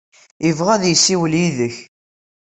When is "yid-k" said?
1.41-1.75